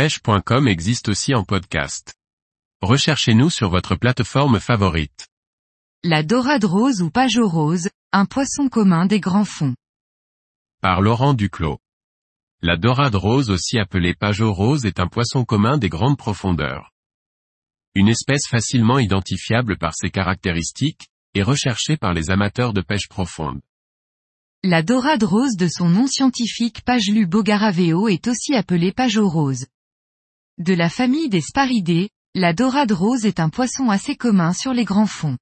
[0.00, 2.14] pêche.com existe aussi en podcast.
[2.80, 5.28] Recherchez-nous sur votre plateforme favorite.
[6.02, 9.74] La dorade rose ou pajot rose, un poisson commun des grands fonds.
[10.80, 11.80] Par Laurent Duclos.
[12.62, 16.92] La dorade rose aussi appelée pajot rose est un poisson commun des grandes profondeurs.
[17.94, 23.60] Une espèce facilement identifiable par ses caractéristiques, et recherchée par les amateurs de pêche profonde.
[24.62, 29.66] La dorade rose de son nom scientifique Pagelu bogaraveo est aussi appelée pajot rose.
[30.60, 34.84] De la famille des sparidés, la dorade rose est un poisson assez commun sur les
[34.84, 35.38] grands fonds.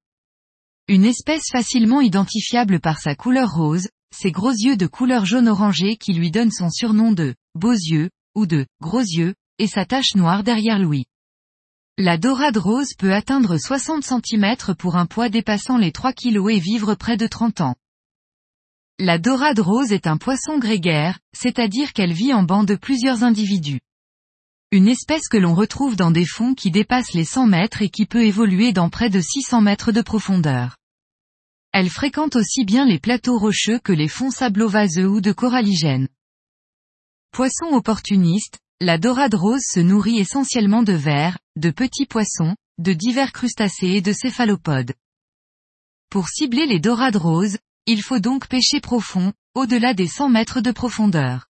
[0.86, 5.96] Une espèce facilement identifiable par sa couleur rose, ses gros yeux de couleur jaune orangé
[5.96, 10.14] qui lui donnent son surnom de beaux yeux, ou de gros yeux, et sa tache
[10.14, 11.06] noire derrière l'ouïe.
[11.96, 16.60] La dorade rose peut atteindre 60 cm pour un poids dépassant les 3 kg et
[16.60, 17.74] vivre près de 30 ans.
[19.00, 23.80] La dorade rose est un poisson grégaire, c'est-à-dire qu'elle vit en banc de plusieurs individus.
[24.70, 28.04] Une espèce que l'on retrouve dans des fonds qui dépassent les 100 mètres et qui
[28.04, 30.76] peut évoluer dans près de 600 mètres de profondeur.
[31.72, 36.08] Elle fréquente aussi bien les plateaux rocheux que les fonds sablo-vaseux ou de coralligènes.
[37.30, 43.32] Poisson opportuniste, la dorade rose se nourrit essentiellement de vers, de petits poissons, de divers
[43.32, 44.92] crustacés et de céphalopodes.
[46.10, 50.72] Pour cibler les dorades roses, il faut donc pêcher profond, au-delà des 100 mètres de
[50.72, 51.46] profondeur.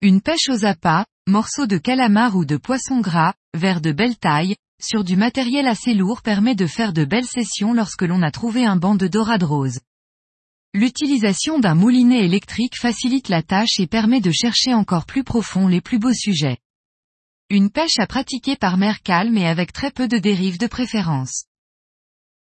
[0.00, 4.56] Une pêche aux appâts, morceaux de calamar ou de poisson gras, vers de belle taille,
[4.82, 8.66] sur du matériel assez lourd permet de faire de belles sessions lorsque l'on a trouvé
[8.66, 9.78] un banc de dorade rose.
[10.74, 15.80] L'utilisation d'un moulinet électrique facilite la tâche et permet de chercher encore plus profond les
[15.80, 16.58] plus beaux sujets.
[17.50, 21.44] Une pêche à pratiquer par mer calme et avec très peu de dérives de préférence.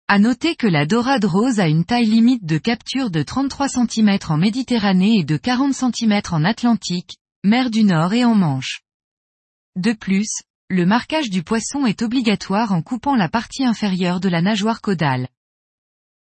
[0.08, 4.18] À noter que la dorade rose a une taille limite de capture de 33 cm
[4.28, 8.80] en Méditerranée et de 40 cm en Atlantique, mer du Nord et en Manche.
[9.76, 10.30] De plus,
[10.70, 15.28] le marquage du poisson est obligatoire en coupant la partie inférieure de la nageoire caudale.